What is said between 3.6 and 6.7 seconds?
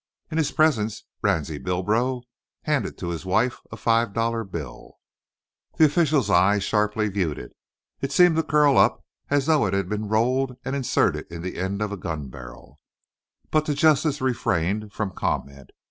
a five dollar bill. The official's eye